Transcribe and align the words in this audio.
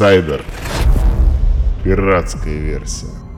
Инсайдер. 0.00 0.42
Пиратская 1.84 2.54
версия. 2.54 3.29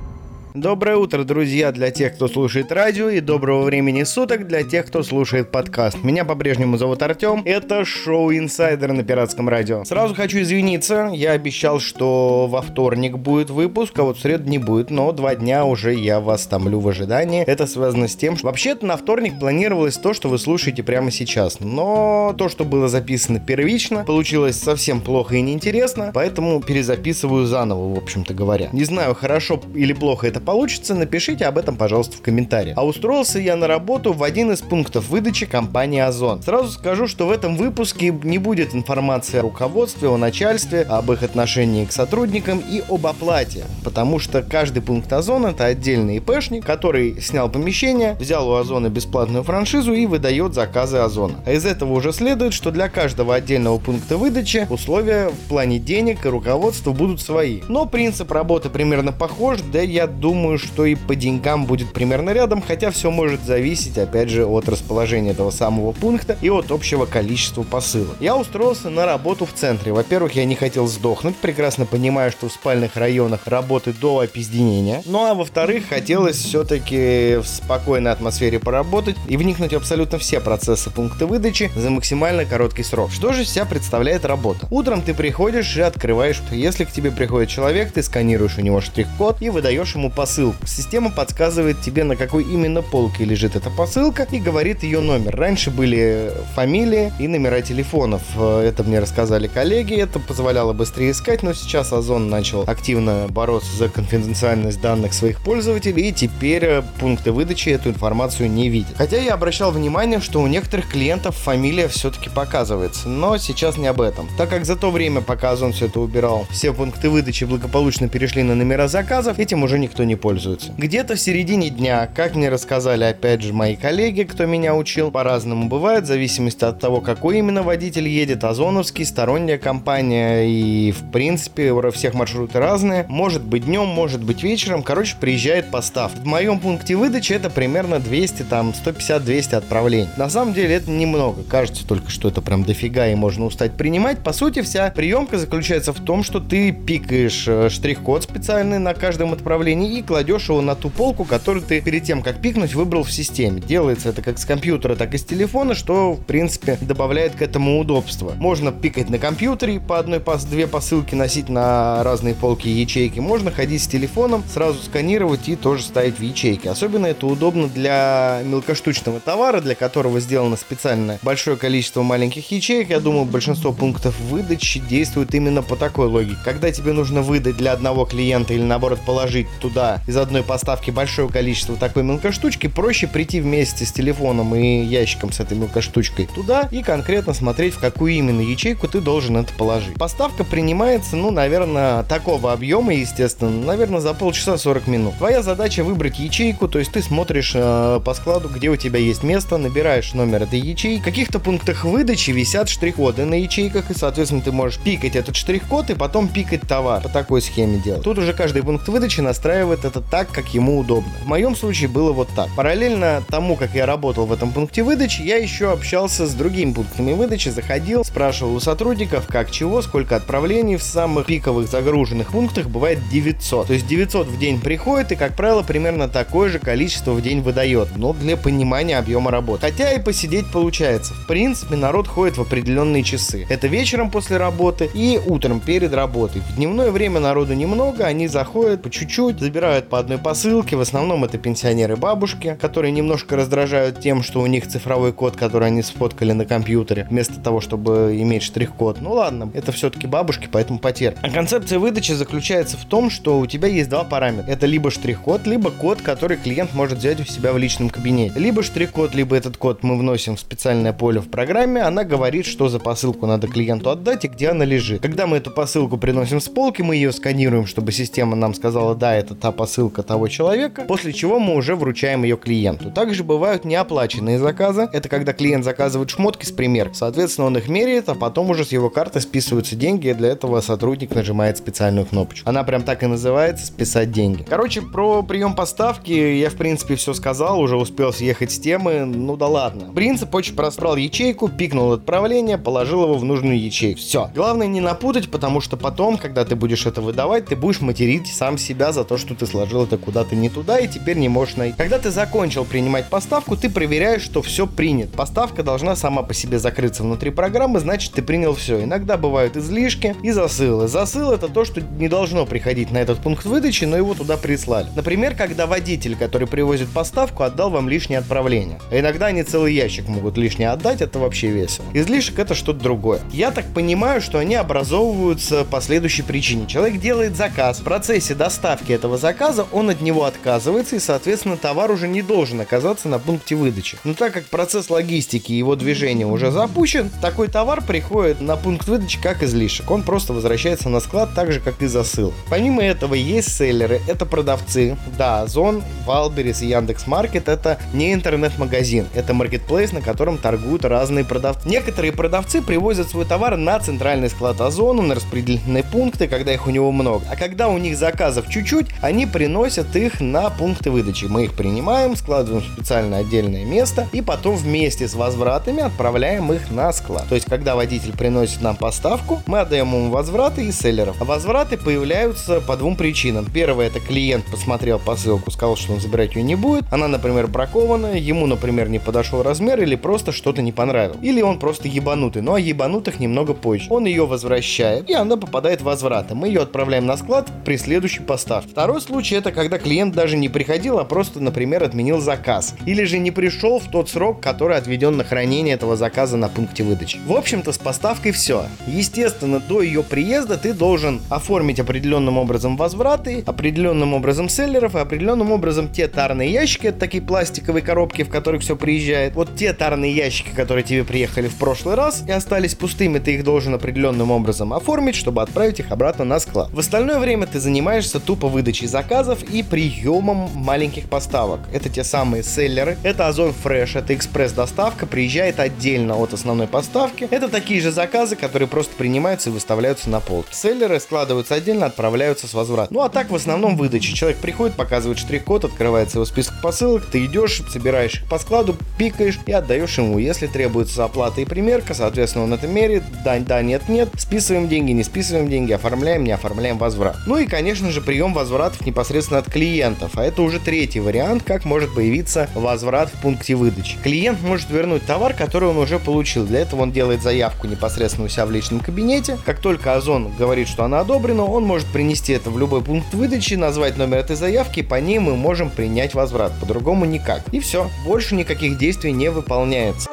Доброе 0.55 0.99
утро, 0.99 1.25
друзья, 1.25 1.73
для 1.73 1.91
тех, 1.91 2.15
кто 2.15 2.29
слушает 2.29 2.71
радио, 2.73 3.09
и 3.09 3.21
доброго 3.21 3.63
времени 3.63 4.03
суток 4.03 4.47
для 4.47 4.65
тех, 4.65 4.85
кто 4.85 5.03
слушает 5.03 5.51
подкаст. 5.51 6.05
Меня 6.05 6.27
по-прежнему 6.27 6.77
зовут 6.77 7.03
Артем. 7.03 7.41
Это 7.47 7.87
шоу 7.87 8.31
«Инсайдер» 8.35 8.93
на 8.93 9.03
Пиратском 9.03 9.49
радио. 9.49 9.83
Сразу 9.85 10.15
хочу 10.15 10.43
извиниться, 10.43 11.09
я 11.15 11.31
обещал, 11.33 11.81
что 11.81 12.49
во 12.51 12.61
вторник 12.61 13.17
будет 13.17 13.49
выпуск, 13.49 13.99
а 13.99 14.03
вот 14.03 14.19
в 14.19 14.21
среду 14.21 14.47
не 14.47 14.59
будет, 14.59 14.91
но 14.91 15.11
два 15.13 15.35
дня 15.37 15.65
уже 15.65 15.95
я 15.95 16.21
вас 16.21 16.47
томлю 16.47 16.81
в 16.81 16.89
ожидании. 16.89 17.45
Это 17.45 17.67
связано 17.67 18.07
с 18.07 18.15
тем, 18.15 18.37
что 18.37 18.47
вообще-то 18.47 18.85
на 18.85 18.99
вторник 18.99 19.39
планировалось 19.41 19.97
то, 19.97 20.13
что 20.13 20.29
вы 20.29 20.39
слушаете 20.39 20.83
прямо 20.83 21.11
сейчас. 21.11 21.61
Но 21.61 22.35
то, 22.37 22.51
что 22.51 22.67
было 22.67 22.89
записано 22.89 23.41
первично, 23.41 24.05
получилось 24.05 24.61
совсем 24.61 25.01
плохо 25.01 25.35
и 25.37 25.41
неинтересно, 25.41 26.11
поэтому 26.13 26.61
перезаписываю 26.61 27.47
заново, 27.47 27.95
в 27.95 27.97
общем-то 27.97 28.35
говоря. 28.35 28.69
Не 28.73 28.85
знаю, 28.85 29.15
хорошо 29.15 29.59
или 29.75 29.95
плохо 29.95 30.27
это 30.27 30.42
получится, 30.43 30.95
напишите 30.95 31.47
об 31.47 31.59
этом, 31.59 31.77
пожалуйста, 31.77 32.17
в 32.17 32.23
комментариях. 32.23 32.77
А 32.77 32.85
устроился 32.85 33.39
я 33.39 33.57
на 33.57 33.67
работу 33.67 34.13
в 34.13 34.23
один 34.23 34.53
из 34.53 34.61
пунктов 34.61 35.09
выдачи 35.09 35.47
компании 35.47 36.01
Озон. 36.01 36.43
Сразу 36.43 36.71
скажу, 36.71 37.07
что 37.07 37.27
в 37.27 37.31
этом 37.31 37.57
выпуске 37.57 38.11
не 38.23 38.39
будет 38.39 38.75
информации 38.75 39.39
о 39.39 39.43
руководстве, 39.43 40.09
о 40.09 40.17
начальстве, 40.17 40.83
об 40.83 41.11
их 41.13 41.23
отношении 41.23 41.85
к 41.85 41.93
сотрудникам 41.93 42.59
и 42.59 42.83
об 42.89 43.07
оплате, 43.07 43.65
потому 43.85 44.19
что 44.19 44.43
каждый 44.43 44.83
пункт 44.83 45.13
Озон 45.13 45.47
это 45.47 45.65
отдельный 45.65 46.17
ИПшник, 46.17 46.65
который 46.65 47.21
снял 47.21 47.49
помещение, 47.49 48.15
взял 48.15 48.49
у 48.49 48.55
Озона 48.55 48.89
бесплатную 48.89 49.45
франшизу 49.45 49.93
и 49.93 50.07
выдает 50.07 50.55
заказы 50.55 50.99
Озона. 50.99 51.37
А 51.47 51.53
из 51.53 51.65
этого 51.65 51.93
уже 51.93 52.13
следует, 52.13 52.53
что 52.53 52.71
для 52.71 52.89
каждого 52.89 53.35
отдельного 53.35 53.79
пункта 53.79 54.17
выдачи 54.17 54.67
условия 54.71 55.29
в 55.29 55.49
плане 55.49 55.79
денег 55.79 56.27
и 56.27 56.29
руководства 56.29 56.93
будут 56.93 57.21
свои. 57.21 57.61
Но 57.69 57.87
принцип 57.87 58.31
работы 58.33 58.69
примерно 58.69 59.13
похож, 59.13 59.61
да 59.73 59.81
я 59.81 60.07
думаю, 60.07 60.32
думаю, 60.33 60.57
что 60.57 60.87
и 60.87 60.95
по 60.95 61.15
деньгам 61.15 61.67
будет 61.67 61.93
примерно 61.93 62.31
рядом, 62.31 62.63
хотя 62.63 62.91
все 62.91 63.11
может 63.11 63.45
зависеть, 63.45 63.99
опять 63.99 64.31
же, 64.31 64.47
от 64.47 64.67
расположения 64.67 65.33
этого 65.33 65.51
самого 65.51 65.93
пункта 65.93 66.39
и 66.41 66.49
от 66.49 66.71
общего 66.71 67.05
количества 67.05 67.65
посылок. 67.65 68.17
Я 68.19 68.35
устроился 68.35 68.89
на 68.89 69.05
работу 69.05 69.45
в 69.45 69.53
центре. 69.53 69.93
Во-первых, 69.93 70.35
я 70.35 70.47
не 70.47 70.55
хотел 70.55 70.87
сдохнуть, 70.87 71.37
прекрасно 71.37 71.85
понимая, 71.85 72.31
что 72.31 72.49
в 72.49 72.53
спальных 72.53 72.97
районах 72.97 73.47
работы 73.47 73.93
до 73.93 74.21
опизденения. 74.21 75.03
Ну 75.05 75.27
а 75.27 75.35
во-вторых, 75.35 75.91
хотелось 75.91 76.37
все-таки 76.37 77.37
в 77.37 77.47
спокойной 77.47 78.13
атмосфере 78.13 78.59
поработать 78.59 79.17
и 79.29 79.37
вникнуть 79.37 79.75
в 79.75 79.77
абсолютно 79.77 80.19
все 80.19 80.41
процессы 80.41 80.89
пункта 80.89 81.27
выдачи 81.27 81.71
за 81.77 81.91
максимально 81.91 82.47
короткий 82.47 82.85
срок. 82.85 83.11
Что 83.13 83.35
же 83.35 83.45
себя 83.45 83.67
представляет 83.67 84.25
работа? 84.25 84.67
Утром 84.71 85.03
ты 85.03 85.13
приходишь 85.13 85.77
и 85.77 85.83
открываешь, 85.83 86.41
если 86.51 86.85
к 86.85 86.91
тебе 86.91 87.11
приходит 87.11 87.51
человек, 87.51 87.93
ты 87.93 88.03
сканируешь 88.03 88.57
у 88.57 88.63
него 88.63 88.81
штрих-код 88.81 89.43
и 89.43 89.51
выдаешь 89.51 89.95
ему 89.95 90.09
посылку. 90.09 90.22
Система 90.23 91.11
подсказывает 91.11 91.81
тебе, 91.81 92.05
на 92.05 92.17
какой 92.17 92.45
именно 92.45 92.83
полке 92.83 93.25
лежит 93.25 93.57
эта 93.57 93.71
посылка 93.71 94.27
и 94.31 94.39
говорит 94.39 94.83
ее 94.83 95.01
номер. 95.01 95.37
Раньше 95.37 95.71
были 95.71 96.33
фамилии 96.55 97.13
и 97.19 97.29
номера 97.29 97.61
телефонов. 97.61 98.23
Это 98.39 98.85
мне 98.85 99.01
рассказали 99.01 99.49
коллеги, 99.49 99.95
это 99.95 100.19
позволяло 100.21 100.73
быстрее 100.73 101.11
искать, 101.11 101.43
но 101.43 101.53
сейчас 101.53 101.93
Озон 101.93 102.31
начал 102.31 102.63
активно 102.67 103.27
бороться 103.29 103.77
за 103.77 103.89
конфиденциальность 103.89 104.81
данных 104.81 105.13
своих 105.13 105.43
пользователей, 105.43 106.09
и 106.09 106.13
теперь 106.13 106.83
пункты 107.01 107.33
выдачи 107.33 107.71
эту 107.71 107.91
информацию 107.91 108.51
не 108.51 108.69
видят. 108.69 108.95
Хотя 108.97 109.19
я 109.19 109.35
обращал 109.35 109.73
внимание, 109.73 110.21
что 110.21 110.41
у 110.41 110.47
некоторых 110.47 110.89
клиентов 110.89 111.37
фамилия 111.37 111.89
все-таки 111.89 112.31
показывается, 112.31 113.09
но 113.09 113.39
сейчас 113.39 113.77
не 113.77 113.87
об 113.87 114.01
этом. 114.01 114.29
Так 114.39 114.51
как 114.51 114.65
за 114.65 114.77
то 114.77 114.91
время, 114.91 115.21
пока 115.21 115.51
Озон 115.51 115.73
все 115.73 115.87
это 115.87 116.01
убирал, 116.01 116.47
все 116.51 116.73
пункты 116.73 117.11
выдачи 117.11 117.45
благополучно 117.45 118.09
перешли 118.09 118.43
на 118.43 118.55
номера 118.55 118.89
заказов, 118.89 119.39
этим 119.39 119.63
уже 119.63 119.79
никто 119.79 120.05
не 120.05 120.12
не 120.13 120.17
пользуются. 120.17 120.73
Где-то 120.77 121.15
в 121.15 121.21
середине 121.21 121.71
дня, 121.71 122.07
как 122.15 122.35
мне 122.35 122.51
рассказали 122.51 123.05
опять 123.05 123.41
же 123.41 123.55
мои 123.55 123.77
коллеги, 123.77 124.25
кто 124.25 124.45
меня 124.45 124.75
учил, 124.75 125.11
по-разному 125.11 125.69
бывает, 125.69 126.05
в 126.05 126.07
зависимости 126.07 126.65
от 126.65 126.79
того, 126.81 127.01
какой 127.01 127.39
именно 127.39 127.63
водитель 127.63 128.07
едет, 128.09 128.45
озоновский, 128.45 129.07
сторонняя 129.07 129.57
компания 129.57 130.43
и 130.43 130.93
в 130.93 131.11
принципе 131.11 131.73
всех 131.93 132.13
маршруты 132.13 132.59
разные. 132.59 133.07
Может 133.09 133.43
быть 133.43 133.65
днем, 133.65 133.87
может 133.87 134.23
быть 134.23 134.43
вечером, 134.43 134.83
короче, 134.83 135.17
приезжает 135.19 135.71
постав. 135.71 136.13
В 136.13 136.27
моем 136.27 136.59
пункте 136.59 136.95
выдачи 136.95 137.33
это 137.33 137.49
примерно 137.49 137.99
200, 137.99 138.43
там 138.43 138.75
150-200 138.85 139.55
отправлений. 139.55 140.09
На 140.19 140.29
самом 140.29 140.53
деле 140.53 140.75
это 140.75 140.91
немного, 140.91 141.43
кажется 141.43 141.87
только, 141.87 142.11
что 142.11 142.29
это 142.29 142.43
прям 142.43 142.65
дофига 142.65 143.09
и 143.09 143.15
можно 143.15 143.47
устать 143.47 143.73
принимать. 143.73 144.19
По 144.19 144.35
сути, 144.35 144.61
вся 144.61 144.91
приемка 144.91 145.39
заключается 145.39 145.95
в 145.95 146.01
том, 146.01 146.23
что 146.23 146.39
ты 146.39 146.73
пикаешь 146.73 147.45
э, 147.47 147.71
штрих-код 147.71 148.25
специальный 148.25 148.79
на 148.79 148.93
каждом 148.93 149.33
отправлении 149.33 149.99
и 149.99 150.02
кладешь 150.03 150.49
его 150.49 150.61
на 150.61 150.75
ту 150.75 150.91
полку, 150.91 151.25
которую 151.25 151.65
ты 151.65 151.81
перед 151.81 152.05
тем, 152.05 152.23
как 152.23 152.41
пикнуть, 152.41 152.75
выбрал 152.75 153.05
в 153.05 153.13
системе. 153.13 153.61
Делается 153.61 154.09
это 154.09 154.23
как 154.23 154.39
с 154.39 154.45
компьютера, 154.45 154.97
так 154.97 155.15
и 155.15 155.19
с 155.19 155.25
телефона, 155.25 155.75
что, 155.75 156.15
в 156.15 156.25
принципе, 156.25 156.79
добавляет 156.81 157.35
к 157.35 157.43
этому 157.43 157.79
удобства. 157.79 158.35
Можно 158.39 158.73
пикать 158.73 159.11
на 159.11 159.19
компьютере, 159.19 159.81
по 159.81 159.99
одной, 159.99 160.21
по 160.21 160.37
две 160.37 160.67
посылки 160.67 161.15
носить 161.15 161.49
на 161.49 162.03
разные 162.03 162.35
полки 162.35 162.69
и 162.69 162.81
ячейки. 162.81 163.21
Можно 163.21 163.51
ходить 163.51 163.83
с 163.83 163.87
телефоном, 163.87 164.43
сразу 164.53 164.83
сканировать 164.83 165.49
и 165.49 165.57
тоже 165.57 165.83
ставить 165.83 166.19
в 166.19 166.23
ячейки. 166.23 166.69
Особенно 166.69 167.07
это 167.07 167.27
удобно 167.27 167.69
для 167.69 168.41
мелкоштучного 168.45 169.21
товара, 169.21 169.61
для 169.61 169.75
которого 169.75 170.21
сделано 170.21 170.57
специально 170.57 171.19
большое 171.23 171.57
количество 171.57 172.03
маленьких 172.03 172.51
ячеек. 172.51 172.91
Я 172.91 173.01
думаю, 173.01 173.25
большинство 173.25 173.73
пунктов 173.73 174.19
выдачи 174.21 174.81
действует 174.81 175.35
именно 175.35 175.63
по 175.63 175.77
такой 175.77 176.07
логике. 176.07 176.39
Когда 176.45 176.71
тебе 176.71 176.93
нужно 176.93 177.23
выдать 177.23 177.57
для 177.57 177.73
одного 177.73 178.05
клиента 178.05 178.55
или 178.55 178.63
наоборот 178.63 179.01
положить 179.05 179.47
туда 179.61 179.82
из 180.07 180.17
одной 180.17 180.43
поставки 180.43 180.91
большое 180.91 181.29
количество 181.29 181.77
такой 181.77 182.03
мелкоштучки, 182.03 182.67
проще 182.67 183.07
прийти 183.07 183.41
вместе 183.41 183.85
с 183.85 183.93
телефоном 183.93 184.55
и 184.55 184.83
ящиком 184.83 185.33
с 185.33 185.41
этой 185.41 185.57
мелкоштучкой 185.57 186.29
туда 186.35 186.69
и 186.71 186.83
конкретно 186.83 187.35
смотреть, 187.35 187.75
в 187.75 187.81
какую 187.81 188.13
именно 188.13 188.41
ячейку 188.41 188.89
ты 188.89 189.01
должен 189.01 189.37
это 189.37 189.53
положить. 189.55 189.95
Поставка 189.95 190.45
принимается, 190.45 191.17
ну, 191.17 191.31
наверное, 191.31 192.03
такого 192.05 192.53
объема, 192.53 192.95
естественно, 192.95 193.51
наверное, 193.51 194.01
за 194.01 194.15
полчаса 194.15 194.57
40 194.59 194.87
минут. 194.87 195.15
Твоя 195.19 195.43
задача 195.43 195.85
выбрать 195.85 196.19
ячейку, 196.19 196.69
то 196.69 196.79
есть 196.79 196.93
ты 196.93 197.03
смотришь 197.03 197.53
э, 197.55 198.01
по 198.05 198.15
складу, 198.15 198.49
где 198.49 198.69
у 198.69 198.77
тебя 198.77 198.99
есть 198.99 199.23
место, 199.23 199.57
набираешь 199.59 200.15
номер 200.15 200.43
этой 200.43 200.61
ячейки. 200.61 201.01
В 201.01 201.05
каких-то 201.05 201.39
пунктах 201.39 201.85
выдачи 201.85 202.31
висят 202.31 202.69
штрих-коды 202.69 203.25
на 203.25 203.35
ячейках, 203.35 203.91
и, 203.91 203.95
соответственно, 203.95 204.43
ты 204.43 204.53
можешь 204.53 204.79
пикать 204.79 205.17
этот 205.17 205.37
штрих-код 205.37 205.91
и 205.91 205.95
потом 205.95 206.29
пикать 206.29 206.63
товар. 206.63 207.03
По 207.03 207.09
такой 207.09 207.43
схеме 207.43 207.79
делать. 207.79 208.03
Тут 208.03 208.19
уже 208.19 208.33
каждый 208.33 208.63
пункт 208.63 208.87
выдачи 208.89 209.21
настраивает 209.21 209.72
это 209.81 210.01
так, 210.01 210.29
как 210.31 210.55
ему 210.55 210.79
удобно. 210.79 211.13
В 211.23 211.27
моем 211.27 211.57
случае 211.57 211.89
было 211.89 212.13
вот 212.13 212.29
так. 212.35 212.49
Параллельно 212.57 213.23
тому, 213.29 213.57
как 213.57 213.75
я 213.75 213.87
работал 213.87 214.27
в 214.27 214.33
этом 214.33 214.53
пункте 214.53 214.83
выдачи, 214.83 215.23
я 215.23 215.37
еще 215.37 215.73
общался 215.73 216.27
с 216.27 216.35
другими 216.35 216.73
пунктами 216.73 217.13
выдачи, 217.13 217.49
заходил, 217.49 218.05
спрашивал 218.05 218.55
у 218.55 218.61
сотрудников, 218.61 219.27
как 219.27 219.51
чего, 219.51 219.83
сколько 219.83 220.17
отправлений. 220.17 220.77
В 220.77 220.83
самых 220.83 221.27
пиковых 221.27 221.69
загруженных 221.69 222.33
пунктах 222.33 222.69
бывает 222.69 222.99
900. 223.11 223.67
То 223.67 223.73
есть 223.73 223.87
900 223.87 224.27
в 224.29 224.39
день 224.39 224.61
приходит 224.61 225.13
и, 225.13 225.17
как 225.17 225.37
правило, 225.37 225.63
примерно 225.63 226.09
такое 226.09 226.49
же 226.49 226.59
количество 226.59 227.13
в 227.13 227.23
день 227.23 227.41
выдает. 227.41 227.97
Но 227.97 228.13
для 228.13 228.37
понимания 228.37 228.99
объема 228.99 229.31
работы. 229.31 229.67
Хотя 229.67 229.93
и 229.93 230.03
посидеть 230.03 230.51
получается. 230.53 231.15
В 231.15 231.27
принципе, 231.27 231.77
народ 231.77 232.09
ходит 232.09 232.37
в 232.37 232.43
определенные 232.43 233.03
часы. 233.03 233.47
Это 233.49 233.67
вечером 233.67 234.11
после 234.11 234.37
работы 234.37 234.91
и 234.93 235.21
утром 235.25 235.61
перед 235.61 235.95
работой. 235.95 236.43
В 236.43 236.57
дневное 236.57 236.91
время 236.91 237.21
народу 237.21 237.55
немного, 237.55 238.05
они 238.05 238.29
заходят 238.29 238.83
по 238.83 238.91
чуть-чуть, 238.91 239.41
забирают 239.41 239.62
по 239.63 239.99
одной 239.99 240.19
посылке. 240.19 240.77
В 240.77 240.81
основном 240.81 241.25
это 241.25 241.39
пенсионеры 241.39 241.97
бабушки, 241.97 242.59
которые 242.61 242.91
немножко 242.91 243.37
раздражают 243.37 244.01
тем, 244.01 244.23
что 244.23 244.41
у 244.41 244.47
них 244.47 244.67
цифровой 244.67 245.13
код, 245.13 245.37
который 245.37 245.69
они 245.69 245.83
сфоткали 245.83 246.33
на 246.33 246.45
компьютере, 246.45 247.07
вместо 247.09 247.39
того, 247.39 247.61
чтобы 247.61 248.17
иметь 248.21 248.43
штрих-код. 248.43 249.01
Ну 249.01 249.13
ладно, 249.13 249.51
это 249.55 249.71
все-таки 249.71 250.09
бабушки, 250.09 250.49
поэтому 250.51 250.81
потерь. 250.81 251.15
А 251.23 251.31
концепция 251.31 251.79
выдачи 251.79 252.13
заключается 252.13 252.77
в 252.77 252.85
том, 252.85 253.09
что 253.09 253.39
у 253.39 253.47
тебя 253.47 253.69
есть 253.69 253.89
два 253.89 254.03
параметра. 254.03 254.51
Это 254.51 254.67
либо 254.67 254.91
штрих-код, 254.91 255.47
либо 255.47 255.71
код, 255.71 256.03
который 256.03 256.37
клиент 256.37 256.75
может 256.75 256.99
взять 256.99 257.21
у 257.21 257.25
себя 257.25 257.53
в 257.53 257.59
личном 257.59 257.89
кабинете. 257.89 258.39
Либо 258.39 258.65
штрих-код, 258.65 259.15
либо 259.15 259.37
этот 259.37 259.57
код 259.57 259.85
мы 259.85 259.97
вносим 259.97 260.35
в 260.35 260.41
специальное 260.41 260.93
поле 260.93 261.21
в 261.21 261.29
программе. 261.29 261.83
Она 261.83 262.03
говорит, 262.03 262.47
что 262.47 262.69
за 262.69 262.81
посылку 262.81 263.27
надо 263.27 263.47
клиенту 263.47 263.91
отдать 263.91 264.25
и 264.25 264.29
где 264.29 264.49
она 264.49 264.65
лежит. 264.65 265.01
Когда 265.01 265.29
мы 265.29 265.37
эту 265.37 265.53
посылку 265.53 265.99
приносим 265.99 266.41
с 266.41 266.49
полки, 266.49 266.83
мы 266.83 266.97
ее 266.97 267.13
сканируем, 267.13 267.67
чтобы 267.67 267.93
система 267.93 268.35
нам 268.35 268.55
сказала, 268.55 268.97
да, 268.97 269.15
это 269.15 269.37
та 269.37 269.52
посылка 269.53 270.03
того 270.03 270.29
человека, 270.29 270.85
после 270.89 271.13
чего 271.13 271.39
мы 271.39 271.55
уже 271.55 271.77
вручаем 271.77 272.25
ее 272.25 272.37
клиенту. 272.37 272.91
Также 272.91 273.25
бывают 273.25 273.65
неоплаченные 273.65 274.39
заказы. 274.39 274.89
Это 274.93 275.09
когда 275.09 275.33
клиент 275.33 275.65
заказывает 275.65 276.11
шмотки 276.11 276.45
с 276.45 276.53
примерки. 276.53 276.95
Соответственно, 276.95 277.47
он 277.47 277.57
их 277.57 277.69
меряет, 277.69 278.09
а 278.09 278.15
потом 278.15 278.51
уже 278.51 278.65
с 278.65 278.73
его 278.73 278.91
карты 278.91 279.21
списываются 279.21 279.77
деньги, 279.77 280.09
и 280.09 280.15
для 280.15 280.31
этого 280.31 280.61
сотрудник 280.61 281.15
нажимает 281.15 281.59
специальную 281.59 282.07
кнопочку. 282.07 282.49
Она 282.49 282.65
прям 282.65 282.83
так 282.83 283.03
и 283.03 283.07
называется 283.07 283.67
«списать 283.67 284.13
деньги». 284.13 284.45
Короче, 284.49 284.83
про 284.83 285.23
прием 285.23 285.55
поставки 285.55 286.13
я, 286.13 286.51
в 286.51 286.55
принципе, 286.55 286.97
все 286.97 287.15
сказал, 287.15 287.61
уже 287.61 287.77
успел 287.77 288.13
съехать 288.13 288.53
с 288.53 288.59
темы, 288.59 289.05
ну 289.05 289.37
да 289.37 289.47
ладно. 289.47 289.93
Принцип 289.93 290.35
очень 290.35 290.55
прострал 290.55 290.97
ячейку, 290.97 291.49
пикнул 291.49 291.93
отправление, 291.93 292.59
положил 292.59 293.05
его 293.05 293.15
в 293.15 293.25
нужную 293.25 293.63
ячейку. 293.63 294.01
Все. 294.01 294.31
Главное 294.35 294.67
не 294.67 294.81
напутать, 294.81 295.31
потому 295.31 295.61
что 295.61 295.77
потом, 295.77 296.19
когда 296.19 296.45
ты 296.45 296.57
будешь 296.57 296.87
это 296.87 297.01
выдавать, 297.01 297.47
ты 297.47 297.57
будешь 297.57 297.81
материть 297.81 298.27
сам 298.27 298.59
себя 298.59 298.93
за 298.93 299.05
то, 299.05 299.17
что 299.17 299.35
ты 299.35 299.42
сложил 299.47 299.85
это 299.85 299.99
куда-то 299.99 300.35
не 300.37 300.49
туда 300.49 300.79
и 300.79 300.89
теперь 300.89 301.17
не 301.17 301.29
можешь 301.29 301.57
найти. 301.57 301.77
Когда 301.77 301.99
ты 301.99 302.11
закончил 302.11 302.65
принимать 302.65 303.07
поставку, 303.07 303.57
ты 303.57 303.69
проверяешь, 303.71 304.23
что 304.23 304.43
все 304.43 304.67
принят. 304.67 305.13
Поставка 305.13 305.63
должна 305.63 305.97
сама 305.97 306.23
по 306.23 306.35
себе 306.35 306.59
закрыться 306.59 307.03
внутри 307.03 307.31
программы, 307.31 307.81
значит 307.81 308.13
ты 308.13 308.23
принял 308.23 308.55
все. 308.55 308.83
Иногда 308.83 309.17
бывают 309.17 309.57
излишки 309.57 310.15
и 310.23 310.31
засылы. 310.31 310.89
Засыл 310.89 311.33
это 311.33 311.49
то, 311.49 311.65
что 311.65 311.81
не 311.81 312.09
должно 312.09 312.47
приходить 312.47 312.91
на 312.91 312.99
этот 312.99 313.19
пункт 313.19 313.45
выдачи, 313.45 313.85
но 313.85 313.97
его 313.97 314.15
туда 314.15 314.37
прислали. 314.37 314.89
Например, 314.95 315.35
когда 315.35 315.67
водитель, 315.67 316.17
который 316.17 316.47
привозит 316.47 316.89
поставку, 316.91 317.43
отдал 317.43 317.71
вам 317.71 317.89
лишнее 317.89 318.21
отправление. 318.21 318.79
А 318.91 318.99
иногда 318.99 319.27
они 319.27 319.43
целый 319.43 319.75
ящик 319.75 320.09
могут 320.09 320.37
лишнее 320.37 320.71
отдать, 320.71 321.01
это 321.01 321.19
вообще 321.19 321.49
весело. 321.49 321.85
Излишек 321.93 322.39
это 322.39 322.55
что-то 322.55 322.81
другое. 322.81 323.21
Я 323.33 323.51
так 323.51 323.67
понимаю, 323.75 324.21
что 324.21 324.39
они 324.39 324.55
образовываются 324.55 325.65
по 325.65 325.81
следующей 325.81 326.23
причине. 326.23 326.67
Человек 326.67 327.01
делает 327.01 327.37
заказ, 327.37 327.81
в 327.81 327.85
процессе 327.85 328.35
доставки 328.35 328.93
этого 328.93 329.19
заказа 329.19 329.32
он 329.73 329.91
от 329.91 330.01
него 330.01 330.25
отказывается 330.25 330.97
и, 330.97 331.01
соответственно, 331.01 331.57
товар 331.57 331.91
уже 331.91 332.09
не 332.09 332.23
должен 332.23 332.61
оказаться 332.61 333.09
на 333.09 333.19
пункте 333.19 333.55
выдачи. 333.55 333.99
Но 334.05 334.15
так 334.15 334.33
как 334.33 334.45
процесс 334.47 334.91
логистики 334.91 335.53
и 335.53 335.57
его 335.57 335.77
движения 335.77 336.27
уже 336.27 336.51
запущен, 336.51 337.11
такой 337.21 337.49
товар 337.49 337.83
приходит 337.83 338.41
на 338.41 338.57
пункт 338.57 338.89
выдачи 338.89 339.21
как 339.21 339.43
излишек. 339.43 339.91
Он 339.91 340.03
просто 340.03 340.33
возвращается 340.33 340.89
на 340.89 341.01
склад 341.01 341.31
так 341.35 341.53
же, 341.53 341.61
как 341.61 341.83
и 341.83 341.87
засыл. 341.87 342.33
Помимо 342.49 342.83
этого 342.83 343.15
есть 343.15 343.57
селлеры, 343.57 344.01
это 344.07 344.27
продавцы. 344.27 344.97
Да, 345.19 345.43
Озон, 345.43 345.83
Валберис 346.07 346.63
и 346.63 346.67
Яндекс.Маркет 346.67 347.49
это 347.49 347.79
не 347.93 348.13
интернет-магазин, 348.13 349.07
это 349.15 349.35
маркетплейс, 349.35 349.93
на 349.93 350.01
котором 350.01 350.39
торгуют 350.39 350.85
разные 350.85 351.25
продавцы. 351.25 351.69
Некоторые 351.69 352.13
продавцы 352.13 352.63
привозят 352.63 353.11
свой 353.11 353.25
товар 353.25 353.57
на 353.57 353.79
центральный 353.81 354.31
склад 354.31 354.61
Озона, 354.61 355.03
на 355.03 355.15
распределенные 355.15 355.85
пункты, 355.85 356.29
когда 356.29 356.53
их 356.53 356.67
у 356.67 356.71
него 356.71 356.93
много. 356.93 357.25
А 357.31 357.37
когда 357.37 357.69
у 357.69 357.79
них 357.79 357.97
заказов 357.97 358.49
чуть-чуть, 358.49 358.87
они 359.01 359.22
приносят 359.27 359.95
их 359.97 360.21
на 360.21 360.51
пункты 360.51 360.91
выдачи. 360.91 361.27
Мы 361.27 361.45
их 361.45 361.55
принимаем, 361.55 362.17
складываем 362.17 362.63
в 362.63 362.73
специальное 362.73 363.21
отдельное 363.21 363.65
место 363.65 364.09
и 364.13 364.21
потом 364.21 364.57
вместе 364.57 365.09
с 365.09 365.15
возвратами 365.15 365.83
отправляем 365.83 366.53
их 366.53 366.71
на 366.71 366.93
склад. 366.93 367.27
То 367.29 367.35
есть, 367.35 367.47
когда 367.49 367.77
водитель 367.77 368.13
приносит 368.13 368.63
нам 368.63 368.77
поставку, 368.77 369.43
мы 369.47 369.61
отдаем 369.61 369.87
ему 369.87 370.11
возвраты 370.11 370.67
и 370.67 370.73
селлеров. 370.73 371.21
А 371.21 371.25
возвраты 371.25 371.77
появляются 371.77 372.61
по 372.61 372.77
двум 372.77 372.97
причинам. 372.97 373.47
Первое, 373.53 373.87
это 373.87 374.01
клиент 374.01 374.45
посмотрел 374.47 374.99
посылку, 374.99 375.51
сказал, 375.51 375.77
что 375.77 375.93
он 375.93 376.01
забирать 376.01 376.35
ее 376.35 376.43
не 376.43 376.55
будет. 376.55 376.85
Она, 376.91 377.09
например, 377.09 377.47
бракована, 377.47 378.19
ему, 378.19 378.47
например, 378.47 378.89
не 378.89 378.99
подошел 378.99 379.43
размер 379.43 379.81
или 379.83 379.97
просто 379.97 380.33
что-то 380.33 380.63
не 380.63 380.73
понравилось. 380.73 381.19
Или 381.23 381.43
он 381.43 381.59
просто 381.59 381.89
ебанутый, 381.89 382.43
ну 382.43 382.55
а 382.55 382.61
ебанутых 382.61 383.21
немного 383.21 383.55
позже. 383.55 383.87
Он 383.91 384.07
ее 384.07 384.27
возвращает, 384.27 385.09
и 385.09 385.15
она 385.15 385.37
попадает 385.37 385.81
в 385.81 385.85
возвраты. 385.85 386.35
Мы 386.35 386.49
ее 386.49 386.63
отправляем 386.63 387.07
на 387.07 387.17
склад 387.17 387.51
при 387.65 387.77
следующей 387.77 388.21
поставке. 388.21 388.71
Второй 388.71 389.01
случай, 389.01 389.12
это 389.33 389.53
когда 389.53 389.79
клиент 389.79 390.15
даже 390.15 390.37
не 390.37 390.49
приходил, 390.49 390.99
а 390.99 391.05
просто, 391.05 391.41
например, 391.41 391.83
отменил 391.83 392.21
заказ. 392.21 392.75
Или 392.87 393.05
же 393.05 393.19
не 393.19 393.31
пришел 393.31 393.79
в 393.79 393.89
тот 393.89 394.09
срок, 394.09 394.41
который 394.41 394.77
отведен 394.77 395.17
на 395.17 395.25
хранение 395.25 395.75
этого 395.75 395.97
заказа 395.97 396.37
на 396.37 396.49
пункте 396.49 396.83
выдачи. 396.83 397.19
В 397.27 397.33
общем-то, 397.33 397.73
с 397.73 397.79
поставкой 397.79 398.33
все. 398.33 398.67
Естественно, 398.87 399.61
до 399.61 399.83
ее 399.83 400.03
приезда 400.03 400.57
ты 400.57 400.73
должен 400.73 401.21
оформить 401.29 401.81
определенным 401.81 402.39
образом 402.39 402.77
возвраты, 402.77 403.43
определенным 403.47 404.15
образом 404.15 404.49
селлеров 404.49 404.95
и 404.95 404.99
определенным 404.99 405.53
образом 405.53 405.89
те 405.89 406.09
тарные 406.09 406.51
ящики, 406.51 406.87
это 406.87 406.99
такие 406.99 407.23
пластиковые 407.23 407.83
коробки, 407.83 408.23
в 408.23 408.29
которых 408.29 408.63
все 408.63 408.77
приезжает. 408.77 409.35
Вот 409.35 409.57
те 409.57 409.73
тарные 409.73 410.13
ящики, 410.13 410.51
которые 410.55 410.85
тебе 410.85 411.05
приехали 411.05 411.49
в 411.49 411.57
прошлый 411.57 411.95
раз 411.95 412.25
и 412.27 412.33
остались 412.33 412.75
пустыми, 412.75 413.19
ты 413.19 413.35
их 413.35 413.45
должен 413.45 413.75
определенным 413.75 414.31
образом 414.31 414.73
оформить, 414.73 415.17
чтобы 415.17 415.43
отправить 415.43 415.81
их 415.81 415.91
обратно 415.91 416.25
на 416.25 416.39
склад. 416.41 416.71
В 416.73 416.79
остальное 416.79 417.19
время 417.19 417.47
ты 417.47 417.61
занимаешься 417.61 418.21
тупо 418.21 418.49
выдачей 418.49 418.87
заказов 419.03 419.43
и 419.43 419.65
приемом 419.65 420.49
маленьких 420.55 421.09
поставок. 421.09 421.61
Это 421.73 421.89
те 421.89 422.05
самые 422.05 422.45
селлеры, 422.45 422.97
это 423.03 423.27
Озон 423.27 423.53
Fresh, 423.53 423.99
это 423.99 424.15
экспресс-доставка, 424.15 425.07
приезжает 425.07 425.59
отдельно 425.59 426.17
от 426.17 426.33
основной 426.33 426.69
поставки. 426.69 427.27
Это 427.33 427.49
такие 427.49 427.81
же 427.81 427.91
заказы, 427.91 428.37
которые 428.37 428.69
просто 428.69 428.95
принимаются 428.95 429.51
и 429.51 429.53
выставляются 429.53 430.09
на 430.09 430.21
полке. 430.21 430.55
Селлеры 430.55 431.01
складываются 431.01 431.57
отдельно, 431.57 431.87
отправляются 431.87 432.47
с 432.47 432.55
возвратом. 432.55 432.95
Ну 432.95 433.03
а 433.03 433.09
так 433.09 433.31
в 433.31 433.35
основном 433.35 433.77
выдача. 433.77 434.15
Человек 434.15 434.39
приходит, 434.39 434.77
показывает 434.77 435.19
штрих-код, 435.19 435.65
открывается 435.65 436.19
его 436.19 436.25
список 436.25 436.55
посылок, 436.63 437.05
ты 437.07 437.25
идешь, 437.25 437.61
собираешь 437.73 438.23
их 438.23 438.29
по 438.29 438.39
складу, 438.39 438.77
пикаешь 438.99 439.41
и 439.47 439.53
отдаешь 439.53 439.99
ему. 439.99 440.19
Если 440.19 440.47
требуется 440.47 441.05
оплата 441.05 441.41
и 441.41 441.45
примерка, 441.45 441.95
соответственно, 441.95 442.45
он 442.45 442.55
это 442.55 442.69
мерит, 442.69 443.03
да, 443.25 443.37
да, 443.41 443.63
нет, 443.63 443.89
нет, 443.89 444.11
списываем 444.17 444.69
деньги, 444.69 444.93
не 444.93 445.03
списываем 445.03 445.49
деньги, 445.49 445.73
оформляем, 445.73 446.23
не 446.23 446.31
оформляем 446.31 446.79
возврат. 446.79 447.17
Ну 447.27 447.39
и, 447.39 447.47
конечно 447.47 447.91
же, 447.91 448.01
прием 448.01 448.33
возвратов 448.33 448.82
непосредственно 448.87 449.39
от 449.41 449.51
клиентов, 449.51 450.13
а 450.17 450.25
это 450.25 450.43
уже 450.43 450.59
третий 450.59 451.01
вариант, 451.01 451.43
как 451.45 451.65
может 451.65 451.95
появиться 451.95 452.49
возврат 452.55 453.11
в 453.11 453.21
пункте 453.21 453.55
выдачи. 453.55 453.97
Клиент 454.03 454.41
может 454.43 454.71
вернуть 454.71 455.05
товар, 455.07 455.35
который 455.35 455.69
он 455.69 455.79
уже 455.79 455.99
получил. 455.99 456.45
Для 456.45 456.61
этого 456.61 456.83
он 456.83 456.93
делает 456.93 457.23
заявку 457.23 457.67
непосредственно 457.67 458.27
у 458.27 458.29
себя 458.29 458.47
в 458.47 458.51
личном 458.51 458.81
кабинете. 458.81 459.39
Как 459.45 459.61
только 459.61 459.95
Озон 459.95 460.33
говорит, 460.39 460.69
что 460.69 460.85
она 460.85 461.01
одобрена, 461.01 461.45
он 461.45 461.65
может 461.65 461.89
принести 461.89 462.33
это 462.33 462.51
в 462.51 462.59
любой 462.59 462.83
пункт 462.83 463.13
выдачи, 463.15 463.55
назвать 463.55 463.97
номер 463.97 464.19
этой 464.19 464.37
заявки, 464.37 464.81
и 464.81 464.83
по 464.83 465.01
ней 465.01 465.19
мы 465.19 465.37
можем 465.37 465.71
принять 465.71 466.15
возврат. 466.15 466.53
По-другому 466.61 467.05
никак. 467.05 467.43
И 467.53 467.61
все. 467.61 467.91
Больше 468.05 468.35
никаких 468.35 468.79
действий 468.79 469.13
не 469.13 469.31
выполняется. 469.31 470.12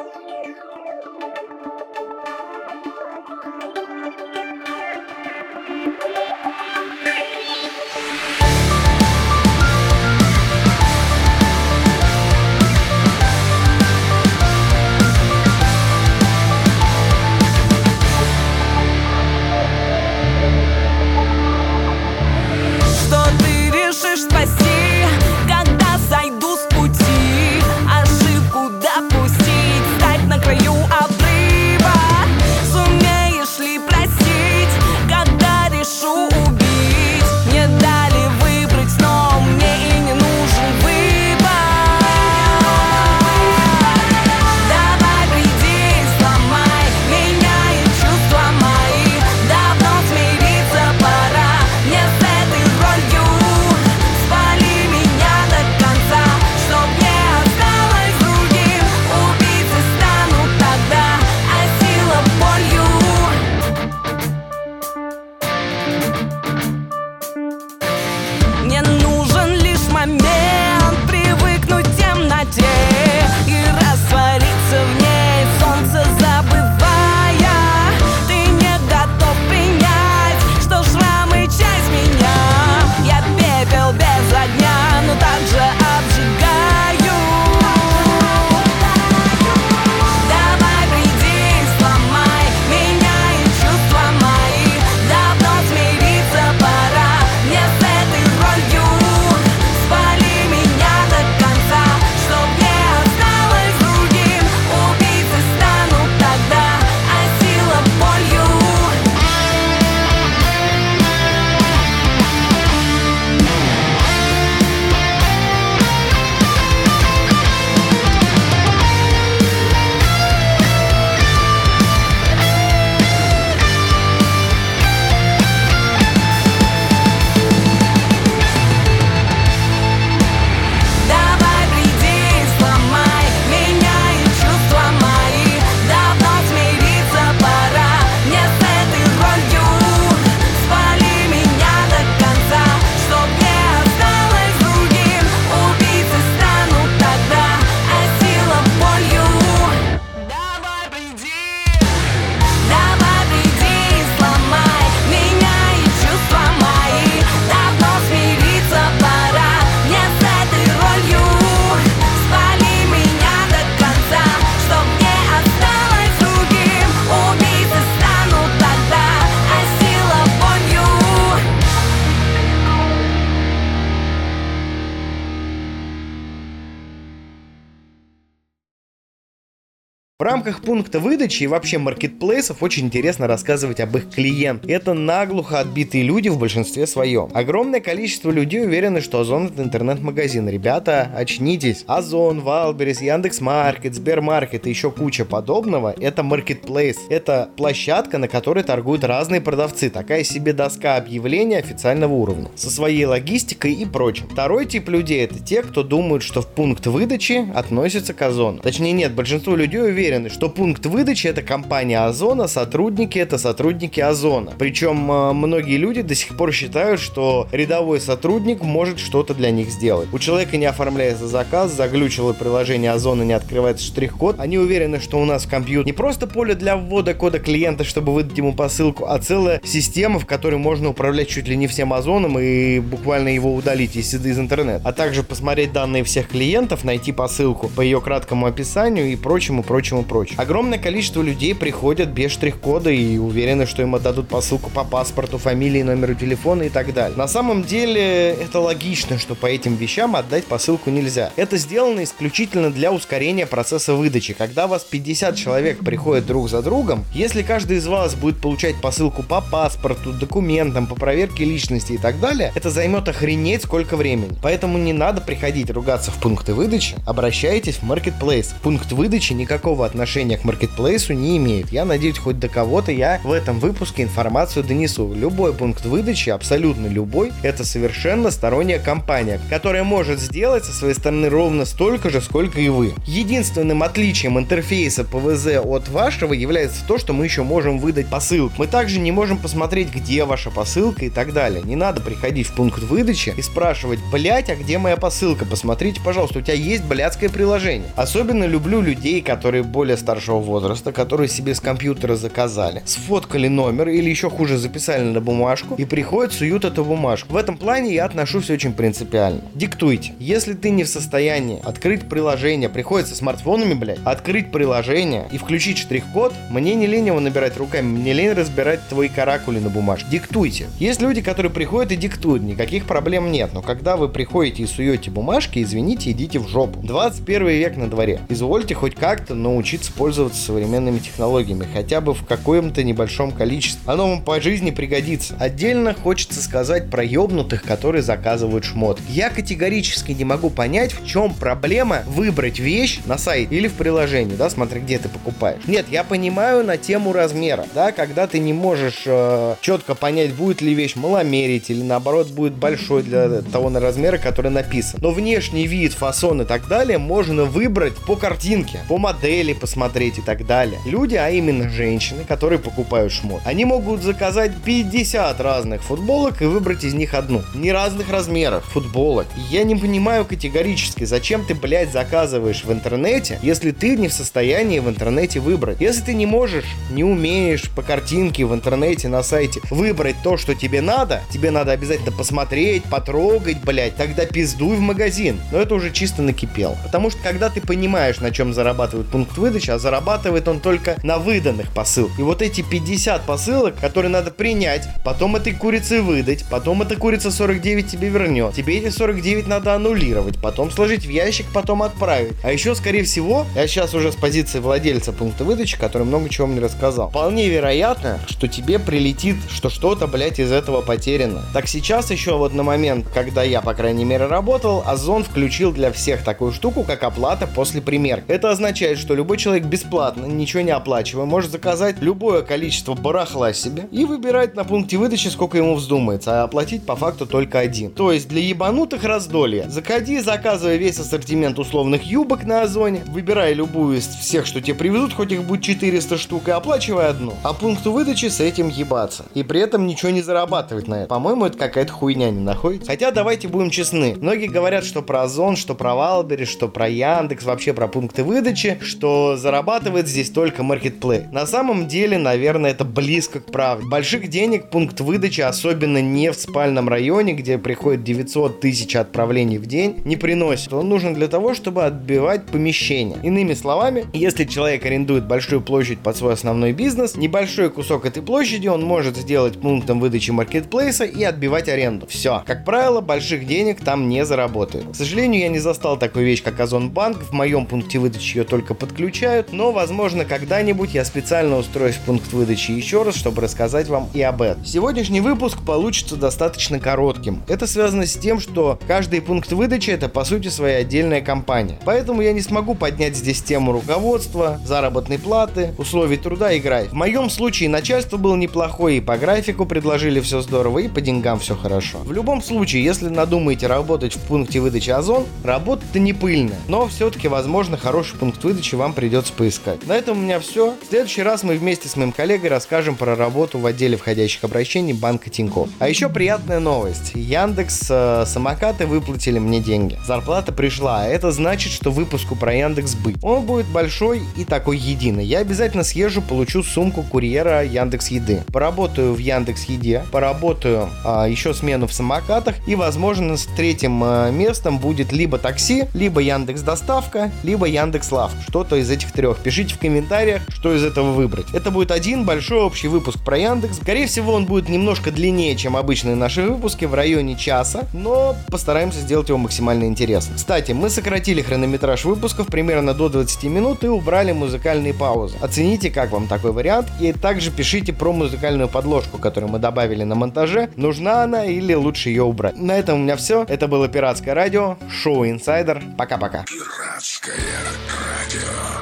В 180.21 180.23
рамках 180.26 180.61
пункта 180.61 180.99
выдачи 180.99 181.44
и 181.44 181.47
вообще 181.47 181.78
маркетплейсов 181.78 182.61
очень 182.61 182.88
интересно 182.88 183.26
рассказывать 183.26 183.80
об 183.80 183.95
их 183.95 184.09
клиентах. 184.09 184.69
Это 184.69 184.94
наглухо 184.94 185.61
отбитые 185.61 186.04
люди 186.04 186.28
в 186.28 186.38
большинстве 186.38 186.88
своем. 186.88 187.30
Огромное 187.33 187.80
количество 187.80 188.30
людей 188.30 188.66
уверены, 188.66 188.99
что 188.99 189.21
Озон 189.21 189.45
это 189.45 189.64
интернет-магазин. 189.64 190.49
Ребята, 190.49 191.09
очнитесь. 191.16 191.85
Озон, 191.88 192.42
Валберис, 192.42 192.99
Яндекс.Маркет, 192.99 193.95
Сбермаркет 193.95 194.68
и 194.68 194.69
еще 194.69 194.92
куча 194.92 195.23
подобного– 195.23 195.95
это 196.02 196.21
маркетплейс. 196.21 196.97
Это 197.09 197.49
площадка, 197.56 198.18
на 198.18 198.28
которой 198.28 198.66
торгуют 198.66 199.06
разные 199.06 199.40
продавцы. 199.40 199.90
Такая 199.90 200.26
себе 200.26 200.52
доска 200.52 200.97
объявлений 200.97 201.56
официального 201.56 202.11
уровня. 202.11 202.49
Со 202.56 202.69
своей 202.69 203.06
логистикой 203.06 203.71
и 203.71 203.85
прочим. 203.85 204.28
Второй 204.28 204.66
тип 204.66 204.90
людей– 204.90 205.23
это 205.23 205.40
те, 205.40 205.61
кто 205.61 205.81
думают, 205.81 206.23
что 206.23 206.42
в 206.42 206.47
пункт 206.47 206.88
выдачи 206.88 207.49
относится 207.56 208.14
к 208.14 208.21
Озону. 208.21 208.59
Точнее 208.59 208.92
нет, 208.92 209.14
большинство 209.14 209.56
людей 209.56 209.81
уверены, 209.81 210.08
что 210.30 210.49
пункт 210.49 210.85
выдачи 210.85 211.28
это 211.28 211.44
компания 211.44 211.99
Озона, 211.99 212.47
сотрудники 212.47 213.19
это 213.19 213.37
сотрудники 213.37 213.99
Озона. 213.99 214.54
Причем 214.57 215.11
э, 215.11 215.33
многие 215.33 215.78
люди 215.78 216.01
до 216.01 216.16
сих 216.16 216.35
пор 216.35 216.51
считают, 216.51 216.99
что 216.99 217.47
рядовой 217.51 218.01
сотрудник 218.01 218.61
может 218.61 218.99
что-то 218.99 219.35
для 219.35 219.51
них 219.51 219.69
сделать. 219.69 220.09
У 220.11 220.18
человека 220.18 220.57
не 220.57 220.66
оформляется 220.66 221.28
заказ, 221.28 221.71
заглючило 221.71 222.33
приложение 222.33 222.92
Озона, 222.92 223.21
не 223.21 223.33
открывается 223.33 223.85
штрих-код. 223.85 224.37
Они 224.39 224.57
уверены, 224.57 224.99
что 224.99 225.19
у 225.19 225.25
нас 225.25 225.45
в 225.45 225.49
компьютере 225.49 225.85
не 225.85 225.94
просто 225.94 226.25
поле 226.25 226.56
для 226.56 226.75
ввода 226.75 227.13
кода 227.13 227.39
клиента, 227.39 227.83
чтобы 227.83 228.13
выдать 228.13 228.37
ему 228.37 228.54
посылку, 228.54 229.06
а 229.06 229.19
целая 229.19 229.61
система, 229.63 230.19
в 230.19 230.25
которой 230.25 230.56
можно 230.56 230.89
управлять 230.89 231.30
чуть 231.30 231.47
ли 231.47 231.56
не 231.56 231.68
всем 231.68 231.94
Озоном 231.94 232.39
и 232.39 232.80
буквально 232.80 233.30
его 233.30 233.54
удалить 233.54 233.95
из, 233.95 234.13
из 234.13 234.39
интернета. 234.39 234.81
А 234.83 234.92
также 234.92 235.21
посмотреть 235.21 235.71
данные 235.71 236.04
всех 236.04 236.30
клиентов, 236.30 236.83
найти 236.83 237.11
посылку 237.11 237.69
по 237.69 237.81
ее 237.81 238.01
краткому 238.01 238.47
описанию 238.47 239.11
и 239.11 239.16
прочему, 239.16 239.63
прочему, 240.03 240.19
прочему. 240.19 240.41
Огромное 240.41 240.79
количество 240.79 241.21
людей 241.21 241.56
приходят 241.56 242.09
без 242.09 242.31
штрих-кода 242.31 242.89
и 242.89 243.18
уверены, 243.18 243.65
что 243.65 243.81
им 243.81 243.95
отдадут 243.95 244.27
посылку 244.27 244.69
по 244.69 244.83
паспорту, 244.83 245.37
фамилии, 245.37 245.81
номеру 245.81 246.15
телефона 246.15 246.63
и 246.63 246.69
так 246.69 246.94
далее. 246.94 247.18
На 247.18 247.27
самом 247.27 247.63
деле 247.63 248.31
это 248.31 248.59
логично, 248.59 249.18
что 249.18 249.35
по 249.35 249.45
этим 249.45 249.75
вещам 249.75 250.15
отдать 250.15 250.45
посылку 250.45 250.89
нельзя. 250.89 251.31
Это 251.35 251.57
сделано 251.57 252.03
исключительно 252.03 252.71
для 252.71 252.91
ускорения 252.91 253.45
процесса 253.45 253.94
выдачи. 253.94 254.33
Когда 254.33 254.68
вас 254.68 254.83
50 254.83 255.35
человек 255.35 255.79
приходят 255.79 256.25
друг 256.25 256.49
за 256.49 256.61
другом, 256.61 257.06
если 257.13 257.41
каждый 257.41 257.77
из 257.77 257.87
вас 257.87 258.15
будет 258.15 258.41
получать 258.41 258.75
посылку 258.81 259.23
по 259.23 259.41
паспорту, 259.41 260.11
документам, 260.11 260.87
по 260.87 260.95
проверке 260.95 261.45
личности 261.45 261.94
и 261.94 261.97
так 261.97 262.19
далее, 262.19 262.51
это 262.56 262.69
займет 262.69 263.07
охренеть 263.07 263.63
сколько 263.63 263.95
времени. 263.95 264.37
Поэтому 264.41 264.77
не 264.77 264.94
надо 264.94 265.21
приходить 265.21 265.69
ругаться 265.69 266.11
в 266.11 266.15
пункты 266.15 266.53
выдачи, 266.53 266.95
обращайтесь 267.06 267.77
в 267.77 267.83
Marketplace. 267.83 268.53
Пункт 268.61 268.91
выдачи 268.91 269.33
никакого 269.33 269.85
отношения 269.90 270.38
к 270.38 270.46
Marketplace 270.46 271.14
не 271.14 271.38
имеет. 271.38 271.72
Я 271.72 271.84
надеюсь, 271.86 272.18
хоть 272.18 272.40
до 272.40 272.48
кого-то 272.48 272.92
я 272.92 273.19
в 273.24 273.31
этом 273.31 273.60
выпуске 273.60 274.04
информацию 274.04 274.64
донесу. 274.64 275.14
Любой 275.14 275.54
пункт 275.54 275.86
выдачи, 275.86 276.30
абсолютно 276.30 276.88
любой, 276.88 277.31
это 277.42 277.66
совершенно 277.66 278.31
сторонняя 278.31 278.80
компания, 278.80 279.42
которая 279.50 279.84
может 279.84 280.19
сделать 280.19 280.66
со 280.66 280.72
своей 280.72 280.94
стороны 280.94 281.30
ровно 281.30 281.66
столько 281.66 282.10
же, 282.10 282.22
сколько 282.22 282.62
и 282.62 282.69
вы. 282.69 282.94
Единственным 283.06 283.84
отличием 283.84 284.38
интерфейса 284.38 285.04
ПВЗ 285.04 285.58
от 285.64 285.90
вашего 285.90 286.34
является 286.34 286.86
то, 286.88 286.98
что 286.98 287.14
мы 287.14 287.26
еще 287.26 287.44
можем 287.44 287.80
выдать 287.80 288.08
посылку. 288.08 288.56
Мы 288.58 288.68
также 288.68 289.00
не 289.00 289.12
можем 289.12 289.38
посмотреть, 289.38 289.94
где 289.94 290.24
ваша 290.26 290.52
посылка 290.52 291.06
и 291.06 291.10
так 291.10 291.34
далее. 291.34 291.62
Не 291.64 291.76
надо 291.76 292.02
приходить 292.02 292.48
в 292.48 292.54
пункт 292.54 292.84
выдачи 292.84 293.34
и 293.36 293.42
спрашивать, 293.42 294.00
блять, 294.12 294.50
а 294.50 294.56
где 294.56 294.78
моя 294.78 294.98
посылка? 294.98 295.46
Посмотрите, 295.46 296.00
пожалуйста, 296.04 296.40
у 296.40 296.42
тебя 296.42 296.54
есть 296.54 296.84
блядское 296.84 297.30
приложение. 297.30 297.90
Особенно 297.96 298.46
люблю 298.46 298.81
людей, 298.81 299.22
которые 299.22 299.64
более 299.80 299.95
старшего 299.95 300.40
возраста, 300.40 300.92
которые 300.92 301.30
себе 301.30 301.56
с 301.56 301.62
компьютера 301.62 302.18
заказали, 302.18 302.81
сфоткали 302.83 303.48
номер 303.48 303.88
или 303.88 304.09
еще 304.09 304.30
хуже 304.30 304.57
записали 304.57 305.04
на 305.04 305.21
бумажку 305.21 305.76
и 305.76 305.86
приходят, 305.86 306.33
суют 306.33 306.66
эту 306.66 306.83
бумажку. 306.83 307.31
В 307.31 307.38
этом 307.38 307.57
плане 307.57 307.94
я 307.94 308.04
отношусь 308.04 308.50
очень 308.50 308.74
принципиально. 308.74 309.40
Диктуйте. 309.56 310.12
Если 310.19 310.52
ты 310.52 310.69
не 310.71 310.83
в 310.83 310.90
состоянии 310.90 311.62
открыть 311.64 312.09
приложение, 312.09 312.68
приходится 312.68 313.16
смартфонами, 313.16 313.74
блядь, 313.74 314.00
открыть 314.04 314.52
приложение 314.52 315.30
и 315.31 315.38
включить 315.38 315.78
штрих-код, 315.78 316.33
мне 316.50 316.76
не 316.76 316.86
лень 316.86 317.07
его 317.07 317.21
набирать 317.21 317.56
руками, 317.56 317.88
мне 317.88 318.12
лень 318.12 318.33
разбирать 318.33 318.81
твои 318.90 319.07
каракули 319.07 319.59
на 319.59 319.69
бумажке. 319.69 320.09
Диктуйте. 320.12 320.68
Есть 320.78 321.02
люди, 321.02 321.21
которые 321.21 321.54
приходят 321.54 321.94
и 321.94 321.95
диктуют, 321.95 322.44
никаких 322.44 322.83
проблем 322.83 323.31
нет, 323.31 323.52
но 323.54 323.62
когда 323.62 323.95
вы 323.95 324.09
приходите 324.09 324.64
и 324.64 324.68
суете 324.68 325.09
бумажки, 325.09 325.64
извините, 325.64 326.12
идите 326.12 326.40
в 326.40 326.50
жопу. 326.50 326.81
21 326.83 327.48
век 327.48 327.78
на 327.78 327.90
дворе. 327.90 328.19
Извольте 328.28 328.76
хоть 328.76 328.95
как-то 328.95 329.36
научиться 329.36 329.69
пользоваться 329.78 330.42
современными 330.42 330.99
технологиями, 330.99 331.68
хотя 331.71 332.02
бы 332.02 332.14
в 332.14 332.26
каком-то 332.26 332.83
небольшом 332.83 333.31
количестве. 333.31 333.81
Оно 333.85 334.09
вам 334.09 334.23
по 334.23 334.42
жизни 334.42 334.71
пригодится. 334.71 335.35
Отдельно 335.40 335.94
хочется 335.94 336.42
сказать 336.42 336.90
про 336.90 337.04
ёбнутых, 337.04 337.64
которые 337.64 338.02
заказывают 338.02 338.66
шмот. 338.66 338.99
Я 339.09 339.30
категорически 339.30 340.11
не 340.11 340.26
могу 340.26 340.49
понять, 340.49 340.94
в 340.94 341.06
чем 341.06 341.33
проблема 341.33 342.04
выбрать 342.07 342.59
вещь 342.59 342.99
на 343.06 343.18
сайте 343.18 343.56
или 343.56 343.68
в 343.68 343.73
приложении, 343.73 344.35
да, 344.35 344.49
смотри, 344.49 344.81
где 344.81 344.97
ты 344.97 345.09
покупаешь. 345.09 345.61
Нет, 345.68 345.85
я 345.90 346.04
понимаю 346.04 346.64
на 346.66 346.78
тему 346.78 347.14
размера, 347.14 347.66
да, 347.73 347.92
когда 347.92 348.28
ты 348.28 348.40
не 348.40 348.54
можешь 348.54 349.04
э, 349.06 349.56
четко 349.61 349.95
понять, 349.95 350.33
будет 350.33 350.61
ли 350.61 350.73
вещь 350.73 350.95
маломерить 350.95 351.69
или 351.69 351.81
наоборот 351.81 352.28
будет 352.28 352.54
большой 352.54 353.04
для 353.04 353.42
того 353.42 353.69
на 353.69 353.80
размера, 353.80 354.18
который 354.18 354.52
написан. 354.52 354.99
Но 355.02 355.11
внешний 355.11 355.68
вид, 355.68 355.94
фасон 355.94 356.42
и 356.42 356.45
так 356.45 356.68
далее 356.68 356.97
можно 356.97 357.45
выбрать 357.45 357.95
по 357.95 358.16
картинке, 358.16 358.80
по 358.88 358.97
модели 358.97 359.48
посмотреть 359.53 360.18
и 360.18 360.21
так 360.21 360.45
далее. 360.45 360.79
Люди, 360.85 361.15
а 361.15 361.29
именно 361.29 361.69
женщины, 361.69 362.23
которые 362.23 362.59
покупают 362.59 363.11
шмот, 363.11 363.41
они 363.45 363.65
могут 363.65 364.01
заказать 364.01 364.51
50 364.63 365.39
разных 365.39 365.83
футболок 365.83 366.41
и 366.41 366.45
выбрать 366.45 366.83
из 366.83 366.94
них 366.94 367.13
одну. 367.13 367.41
Не 367.53 367.71
разных 367.71 368.09
размеров 368.09 368.65
футболок. 368.65 369.27
Я 369.49 369.63
не 369.63 369.75
понимаю 369.75 370.25
категорически, 370.25 371.03
зачем 371.03 371.45
ты, 371.45 371.56
блядь, 371.56 371.91
заказываешь 371.91 372.63
в 372.63 372.71
интернете, 372.71 373.39
если 373.41 373.71
ты 373.71 373.97
не 373.97 374.07
в 374.07 374.13
состоянии 374.13 374.79
в 374.79 374.89
интернете 374.89 375.39
выбрать. 375.39 375.79
Если 375.79 376.01
ты 376.01 376.13
не 376.13 376.25
можешь, 376.25 376.65
не 376.91 377.03
умеешь 377.03 377.69
по 377.71 377.81
картинке 377.81 378.45
в 378.45 378.53
интернете 378.53 379.07
на 379.07 379.23
сайте 379.23 379.61
выбрать 379.69 380.15
то, 380.23 380.37
что 380.37 380.56
тебе 380.56 380.81
надо, 380.81 381.21
тебе 381.31 381.51
надо 381.51 381.71
обязательно 381.71 382.11
посмотреть, 382.11 382.83
потрогать, 382.83 383.61
блядь, 383.63 383.95
тогда 383.95 384.25
пиздуй 384.25 384.75
в 384.77 384.81
магазин. 384.81 385.39
Но 385.51 385.59
это 385.59 385.75
уже 385.75 385.91
чисто 385.91 386.21
накипел. 386.21 386.77
Потому 386.83 387.09
что 387.09 387.21
когда 387.21 387.49
ты 387.49 387.61
понимаешь, 387.61 388.19
на 388.19 388.31
чем 388.31 388.53
зарабатывает 388.53 389.07
пункт 389.07 389.37
выдачи, 389.40 389.72
а 389.72 389.80
зарабатывает 389.80 390.48
он 390.48 390.60
только 390.60 390.98
на 391.04 391.18
выданных 391.18 391.72
посылках. 391.74 392.19
И 392.19 392.22
вот 392.22 392.42
эти 392.42 392.62
50 392.62 393.24
посылок, 393.24 393.76
которые 393.80 394.12
надо 394.12 394.31
принять, 394.31 394.88
потом 395.04 395.36
этой 395.36 395.54
курице 395.54 396.02
выдать, 396.02 396.46
потом 396.50 396.81
эта 396.81 396.96
курица 396.96 397.31
49 397.31 397.88
тебе 397.88 398.10
вернет. 398.10 398.54
Тебе 398.54 398.78
эти 398.78 398.90
49 398.90 399.48
надо 399.48 399.74
аннулировать, 399.74 400.40
потом 400.42 400.72
сложить 400.72 401.06
в 401.06 401.10
ящик, 401.10 401.48
потом 401.54 401.81
отправить. 401.81 402.34
А 402.44 402.52
еще, 402.52 402.76
скорее 402.76 403.04
всего, 403.04 403.46
я 403.56 403.68
сейчас 403.68 403.94
уже 403.94 404.12
с 404.12 404.16
позиции 404.16 404.60
владельца 404.60 405.14
пункта 405.14 405.44
выдачи, 405.44 405.78
который 405.78 406.04
много 406.04 406.30
чего 406.30 406.48
мне 406.48 406.60
рассказал. 406.60 407.10
Вполне 407.10 407.50
вероятно, 407.50 408.19
что 408.28 408.48
тебе 408.48 408.80
прилетит, 408.80 409.38
что 409.50 409.69
что-то, 409.69 410.08
блядь, 410.08 410.40
из 410.40 410.52
этого 410.52 410.81
потеряно. 410.81 411.44
Так 411.54 411.68
сейчас 411.68 412.12
еще 412.12 412.38
вот 412.38 412.54
на 412.54 412.64
момент, 412.64 413.08
когда 413.14 413.44
я, 413.44 413.62
по 413.62 413.74
крайней 413.74 414.06
мере, 414.06 414.26
работал, 414.26 414.84
Озон 414.86 415.24
включил 415.24 415.72
для 415.72 415.92
всех 415.92 416.24
такую 416.24 416.52
штуку, 416.52 416.84
как 416.84 417.04
оплата 417.04 417.48
после 417.48 417.81
примерки. 417.81 418.26
Это 418.28 418.52
означает, 418.52 418.98
что 418.98 419.16
любой 419.16 419.29
человек 419.38 419.66
бесплатно, 419.66 420.26
ничего 420.26 420.62
не 420.62 420.71
оплачивая, 420.71 421.26
может 421.26 421.52
заказать 421.52 421.98
любое 422.02 422.42
количество 422.42 422.94
барахла 422.94 423.54
себе 423.54 423.88
и 423.92 424.06
выбирать 424.06 424.56
на 424.56 424.64
пункте 424.64 424.98
выдачи, 424.98 425.28
сколько 425.28 425.57
ему 425.57 425.76
вздумается, 425.76 426.42
а 426.42 426.44
оплатить 426.45 426.86
по 426.86 426.95
факту 426.95 427.26
только 427.26 427.59
один. 427.59 427.92
То 427.92 428.12
есть 428.12 428.28
для 428.28 428.42
ебанутых 428.42 429.04
раздолья. 429.04 429.68
Заходи, 429.69 430.19
заказывай 430.19 430.78
весь 430.78 431.00
ассортимент 431.00 431.59
условных 431.59 432.04
юбок 432.04 432.44
на 432.44 432.64
Озоне, 432.64 433.04
выбирай 433.07 433.54
любую 433.54 433.98
из 433.98 434.07
всех, 434.07 434.45
что 434.45 434.62
тебе 434.62 434.76
привезут, 434.76 435.14
хоть 435.14 435.31
их 435.31 435.44
будет 435.44 435.64
400 435.64 436.18
штук, 436.18 436.48
и 436.48 436.52
оплачивай 436.52 437.07
одну. 437.07 437.33
А 437.44 437.54
пункту 437.54 437.92
выдачи 437.92 438.28
с 438.28 438.40
этим 438.40 438.69
ебаться. 438.69 439.26
И 439.33 439.44
при 439.44 439.62
этом 439.62 439.88
ничего 439.88 440.12
не 440.12 440.21
зарабатывать 440.21 440.88
на 440.88 441.02
это. 441.02 441.07
По-моему, 441.07 441.45
это 441.45 441.57
какая-то 441.57 441.92
хуйня 441.92 442.30
не 442.31 442.40
находится. 442.40 442.92
Хотя 442.92 443.12
давайте 443.12 443.48
будем 443.48 443.69
честны. 443.69 444.16
Многие 444.19 444.48
говорят, 444.48 444.83
что 444.86 445.02
про 445.02 445.24
Озон, 445.24 445.56
что 445.56 445.76
про 445.76 445.95
Валбери, 445.95 446.45
что 446.45 446.68
про 446.68 446.88
Яндекс, 446.88 447.44
вообще 447.44 447.74
про 447.74 447.88
пункты 447.88 448.24
выдачи, 448.24 448.80
что 448.81 449.19
зарабатывает 449.38 450.07
здесь 450.07 450.30
только 450.30 450.64
Marketplace. 450.64 451.31
На 451.31 451.45
самом 451.45 451.88
деле, 451.88 452.18
наверное, 452.18 452.71
это 452.71 452.85
близко 452.85 453.40
к 453.40 453.52
правде. 453.52 453.88
Больших 453.88 454.30
денег 454.30 454.69
пункт 454.69 454.99
выдачи, 455.02 455.42
особенно 455.42 456.02
не 456.02 456.31
в 456.31 456.35
спальном 456.35 456.90
районе, 456.90 457.33
где 457.33 457.57
приходит 457.57 458.04
900 458.04 458.59
тысяч 458.59 458.95
отправлений 458.95 459.57
в 459.57 459.66
день, 459.66 460.02
не 460.06 460.16
приносит. 460.16 460.73
Он 460.73 460.90
нужен 460.90 461.14
для 461.14 461.28
того, 461.28 461.54
чтобы 461.54 461.85
отбивать 461.85 462.45
помещение. 462.45 463.18
Иными 463.23 463.54
словами, 463.54 464.06
если 464.14 464.45
человек 464.45 464.85
арендует 464.85 465.28
большую 465.28 465.61
площадь 465.61 465.99
под 465.99 466.18
свой 466.18 466.33
основной 466.33 466.73
бизнес, 466.73 467.16
небольшой 467.16 467.69
кусок 467.69 468.06
этой 468.06 468.23
площади 468.23 468.68
он 468.68 468.83
может 468.83 469.18
сделать 469.18 469.59
пунктом 469.59 469.99
выдачи 469.99 470.31
маркетплейса 470.31 471.04
и 471.04 471.23
отбивать 471.23 471.69
аренду. 471.69 472.07
Все. 472.07 472.44
Как 472.45 472.66
правило, 472.66 473.02
больших 473.02 473.45
денег 473.45 473.81
там 473.81 474.09
не 474.09 474.26
заработает. 474.26 474.85
К 474.92 474.95
сожалению, 474.95 475.42
я 475.42 475.49
не 475.49 475.59
застал 475.59 475.97
такую 475.97 476.26
вещь, 476.26 476.44
как 476.44 476.59
Озон 476.59 476.90
Банк. 476.90 477.18
В 477.18 477.33
моем 477.33 477.66
пункте 477.66 477.99
выдачи 477.99 478.38
ее 478.38 478.44
только 478.44 478.73
подключили 478.73 479.08
включают, 479.09 479.51
но, 479.51 479.71
возможно, 479.71 480.23
когда-нибудь 480.23 480.94
я 480.94 481.04
специально 481.04 481.57
устроюсь 481.57 481.95
в 481.95 482.01
пункт 482.01 482.31
выдачи 482.31 482.71
еще 482.71 483.01
раз, 483.01 483.16
чтобы 483.16 483.42
рассказать 483.42 483.87
вам 483.87 484.07
и 484.13 484.21
об 484.21 484.44
этом. 484.44 484.63
Сегодняшний 484.63 485.19
выпуск 485.19 485.57
получится 485.66 486.16
достаточно 486.16 486.80
коротким. 486.80 487.42
Это 487.47 487.66
связано 487.66 488.06
с 488.06 488.13
тем, 488.13 488.39
что 488.39 488.78
каждый 488.87 489.21
пункт 489.21 489.51
выдачи 489.51 489.89
это 489.89 490.09
по 490.09 490.23
сути 490.23 490.49
своя 490.49 490.78
отдельная 490.78 491.21
компания. 491.21 491.80
Поэтому 491.85 492.21
я 492.21 492.33
не 492.33 492.42
смогу 492.42 492.75
поднять 492.75 493.16
здесь 493.16 493.42
тему 493.42 493.71
руководства, 493.71 494.59
заработной 494.63 495.18
платы, 495.18 495.73
условий 495.80 496.18
труда 496.18 496.51
и 496.51 496.59
графика. 496.59 496.94
В 496.94 496.97
моем 496.97 497.31
случае 497.31 497.69
начальство 497.69 498.18
было 498.18 498.35
неплохое 498.35 498.97
и 498.97 499.01
по 499.01 499.18
графику 499.18 499.66
предложили 499.66 500.19
все 500.19 500.42
здорово, 500.42 500.80
и 500.80 500.87
по 500.87 501.01
деньгам 501.01 501.39
все 501.39 501.56
хорошо. 501.56 501.97
В 502.04 502.11
любом 502.11 502.44
случае, 502.44 502.83
если 502.83 503.07
надумаете 503.07 503.66
работать 503.66 504.13
в 504.13 504.19
пункте 504.19 504.59
выдачи 504.59 504.92
Озон, 504.92 505.25
работа-то 505.44 505.97
не 505.97 506.13
пыльная, 506.13 506.59
но 506.68 506.87
все-таки, 506.87 507.28
возможно, 507.28 507.75
хороший 507.75 508.16
пункт 508.16 508.44
выдачи 508.44 508.75
вам 508.75 508.94
придется 508.99 509.31
поискать. 509.31 509.87
На 509.87 509.94
этом 509.94 510.18
у 510.18 510.21
меня 510.21 510.41
все. 510.41 510.71
В 510.71 510.89
следующий 510.89 511.23
раз 511.23 511.44
мы 511.44 511.56
вместе 511.56 511.87
с 511.87 511.95
моим 511.95 512.12
коллегой 512.12 512.49
расскажем 512.49 512.95
про 512.95 513.15
работу 513.15 513.58
в 513.58 513.65
отделе 513.65 513.95
входящих 513.95 514.43
обращений 514.43 514.91
банка 514.91 515.29
Тинькофф. 515.29 515.69
А 515.79 515.88
еще 515.88 516.10
приятная 516.10 516.60
новость. 516.60 517.13
Яндекс 517.15 517.88
э, 517.89 518.25
самокаты 518.27 518.88
выплатили 518.88 519.39
мне 519.39 519.62
деньги. 519.62 519.97
Зарплата 520.06 520.51
пришла, 520.51 521.03
а 521.03 521.08
это 521.08 521.32
значит, 521.32 521.71
что 521.71 521.91
выпуску 521.91 522.36
про 522.36 522.53
Яндекс 522.53 522.95
быть. 522.95 523.15
Он 523.23 523.45
будет 523.45 523.67
большой 523.67 524.21
и 524.36 524.43
такой 524.43 524.77
единый. 524.77 525.23
Я 525.23 525.39
обязательно 525.39 525.86
съезжу, 525.86 526.21
получу 526.21 526.62
сумку 526.62 527.01
курьера 527.03 527.63
Яндекс 527.63 528.10
Еды. 528.10 528.43
Поработаю 528.51 529.13
в 529.13 529.19
Яндекс 529.19 529.63
Еде, 529.69 530.03
поработаю 530.12 530.89
а, 531.06 531.25
еще 531.25 531.53
смену 531.53 531.88
в 531.88 531.93
самокатах 531.93 532.56
и, 532.67 532.75
возможно, 532.75 533.38
с 533.38 533.45
третьим 533.45 534.03
а, 534.03 534.29
местом 534.29 534.77
будет 534.77 535.13
либо 535.13 535.38
такси, 535.38 535.86
либо 535.93 536.19
Яндекс 536.19 536.63
Доставка, 536.63 537.32
либо 537.43 537.65
Яндекс 537.65 538.12
Лав. 538.12 538.34
Что-то 538.49 538.75
из 538.75 538.88
этих 538.89 539.12
трех. 539.12 539.38
Пишите 539.39 539.76
в 539.76 539.80
комментариях, 539.80 540.41
что 540.50 540.74
из 540.74 540.84
этого 540.84 541.12
выбрать. 541.12 541.48
Это 541.54 541.72
будет 541.72 541.91
один 541.91 542.26
большой 542.26 542.60
общий 542.62 542.88
выпуск 542.88 543.19
про 543.24 543.38
Яндекс. 543.38 543.78
Скорее 543.78 544.08
всего, 544.08 544.34
он 544.34 544.46
будет 544.46 544.69
немножко 544.69 545.12
длиннее, 545.12 545.56
чем 545.56 545.75
обычные 545.75 546.15
наши 546.15 546.41
выпуски, 546.41 546.86
в 546.86 546.93
районе 546.93 547.36
часа, 547.36 547.88
но 547.93 548.36
постараемся 548.49 548.99
сделать 548.99 549.30
его 549.30 549.38
максимально 549.38 549.86
интересным. 549.86 550.36
Кстати, 550.38 550.71
мы 550.71 550.89
сократили 550.89 551.41
хронометраж 551.41 552.06
выпусков 552.06 552.47
примерно 552.47 552.93
до 552.93 553.10
20 553.10 553.43
минут 553.45 553.84
и 553.84 553.88
убрали 553.88 554.32
музыкальные 554.32 554.93
паузы. 554.93 555.38
Оцените, 555.41 555.89
как 555.89 556.12
вам 556.12 556.28
такой 556.28 556.52
вариант, 556.52 556.88
и 556.99 557.13
также 557.13 557.52
пишите 557.52 557.93
про 557.93 558.12
музыкальную 558.12 558.69
подложку, 558.69 559.17
которую 559.17 559.52
мы 559.52 559.60
добавили 559.60 560.04
на 560.04 560.15
монтаже. 560.15 560.69
Нужна 560.75 561.23
она 561.23 561.45
или 561.45 561.73
лучше 561.73 562.10
ее 562.10 562.23
убрать. 562.23 562.58
На 562.58 562.78
этом 562.78 562.99
у 562.99 563.04
меня 563.04 563.15
все. 563.15 563.45
Это 563.47 563.67
было 563.67 563.88
Пиратское 563.88 564.34
радио, 564.34 564.78
шоу 564.89 565.25
Инсайдер. 565.25 565.82
Пока-пока. 565.97 566.45
Пиратское 566.45 567.36
радио. 567.36 568.78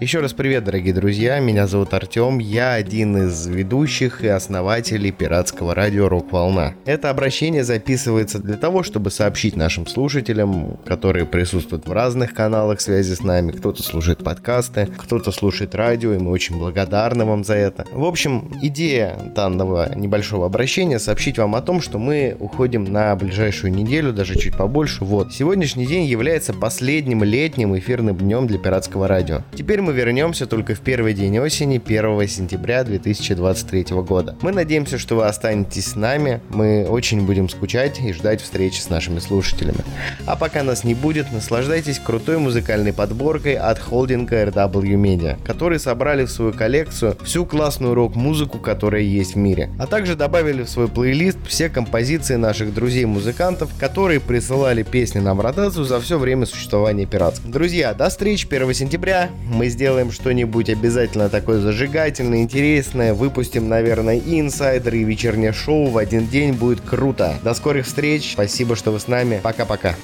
Еще 0.00 0.20
раз 0.20 0.32
привет, 0.32 0.62
дорогие 0.62 0.94
друзья, 0.94 1.40
меня 1.40 1.66
зовут 1.66 1.92
Артем, 1.92 2.38
я 2.38 2.74
один 2.74 3.16
из 3.26 3.48
ведущих 3.48 4.22
и 4.22 4.28
основателей 4.28 5.10
пиратского 5.10 5.74
радио 5.74 6.08
«Рок 6.08 6.30
Волна». 6.30 6.74
Это 6.84 7.10
обращение 7.10 7.64
записывается 7.64 8.38
для 8.38 8.56
того, 8.56 8.84
чтобы 8.84 9.10
сообщить 9.10 9.56
нашим 9.56 9.88
слушателям, 9.88 10.78
которые 10.86 11.26
присутствуют 11.26 11.88
в 11.88 11.92
разных 11.92 12.32
каналах 12.32 12.80
связи 12.80 13.14
с 13.14 13.22
нами, 13.22 13.50
кто-то 13.50 13.82
слушает 13.82 14.22
подкасты, 14.22 14.88
кто-то 14.96 15.32
слушает 15.32 15.74
радио, 15.74 16.12
и 16.12 16.18
мы 16.18 16.30
очень 16.30 16.58
благодарны 16.58 17.24
вам 17.24 17.42
за 17.42 17.54
это. 17.54 17.84
В 17.90 18.04
общем, 18.04 18.52
идея 18.62 19.16
данного 19.34 19.92
небольшого 19.96 20.46
обращения 20.46 21.00
сообщить 21.00 21.38
вам 21.38 21.56
о 21.56 21.60
том, 21.60 21.80
что 21.80 21.98
мы 21.98 22.36
уходим 22.38 22.84
на 22.84 23.16
ближайшую 23.16 23.72
неделю, 23.72 24.12
даже 24.12 24.38
чуть 24.38 24.56
побольше. 24.56 25.04
Вот, 25.04 25.32
сегодняшний 25.32 25.86
день 25.86 26.04
является 26.04 26.54
последним 26.54 27.24
летним 27.24 27.76
эфирным 27.76 28.16
днем 28.16 28.46
для 28.46 28.58
пиратского 28.58 29.08
радио. 29.08 29.42
Теперь 29.54 29.77
мы 29.80 29.92
вернемся 29.92 30.46
только 30.46 30.74
в 30.74 30.80
первый 30.80 31.14
день 31.14 31.38
осени, 31.38 31.80
1 31.84 32.28
сентября 32.28 32.84
2023 32.84 33.84
года. 34.02 34.36
Мы 34.40 34.52
надеемся, 34.52 34.98
что 34.98 35.16
вы 35.16 35.26
останетесь 35.26 35.88
с 35.88 35.96
нами, 35.96 36.40
мы 36.48 36.86
очень 36.88 37.26
будем 37.26 37.48
скучать 37.48 38.00
и 38.00 38.12
ждать 38.12 38.40
встречи 38.40 38.80
с 38.80 38.88
нашими 38.88 39.18
слушателями. 39.18 39.78
А 40.26 40.36
пока 40.36 40.62
нас 40.62 40.84
не 40.84 40.94
будет, 40.94 41.32
наслаждайтесь 41.32 41.98
крутой 41.98 42.38
музыкальной 42.38 42.92
подборкой 42.92 43.54
от 43.54 43.78
холдинга 43.78 44.44
RW 44.44 44.94
Media, 44.94 45.36
которые 45.44 45.78
собрали 45.78 46.24
в 46.24 46.30
свою 46.30 46.52
коллекцию 46.52 47.16
всю 47.22 47.44
классную 47.44 47.94
рок-музыку, 47.94 48.58
которая 48.58 49.02
есть 49.02 49.34
в 49.34 49.38
мире, 49.38 49.70
а 49.78 49.86
также 49.86 50.16
добавили 50.16 50.62
в 50.62 50.68
свой 50.68 50.88
плейлист 50.88 51.38
все 51.46 51.68
композиции 51.68 52.36
наших 52.36 52.74
друзей-музыкантов, 52.74 53.70
которые 53.78 54.20
присылали 54.20 54.82
песни 54.82 55.18
нам 55.18 55.38
в 55.38 55.40
ротацию 55.40 55.84
за 55.84 56.00
все 56.00 56.18
время 56.18 56.46
существования 56.46 57.06
пиратского. 57.06 57.52
Друзья, 57.52 57.94
до 57.94 58.08
встречи 58.08 58.46
1 58.46 58.74
сентября, 58.74 59.30
сделаем 59.68 60.10
что-нибудь 60.10 60.70
обязательно 60.70 61.28
такое 61.28 61.60
зажигательное, 61.60 62.42
интересное. 62.42 63.14
Выпустим, 63.14 63.68
наверное, 63.68 64.16
и 64.16 64.40
инсайдер, 64.40 64.94
и 64.94 65.04
вечернее 65.04 65.52
шоу 65.52 65.86
в 65.86 65.98
один 65.98 66.26
день. 66.26 66.52
Будет 66.52 66.80
круто. 66.80 67.34
До 67.42 67.54
скорых 67.54 67.86
встреч. 67.86 68.32
Спасибо, 68.32 68.76
что 68.76 68.90
вы 68.90 69.00
с 69.00 69.08
нами. 69.08 69.40
Пока-пока. 69.42 69.94